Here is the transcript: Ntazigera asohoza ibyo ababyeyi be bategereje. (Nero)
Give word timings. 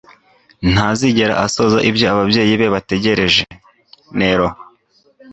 Ntazigera 0.71 1.33
asohoza 1.45 1.79
ibyo 1.89 2.05
ababyeyi 2.13 2.53
be 2.59 2.67
bategereje. 2.75 3.43
(Nero) 4.19 4.47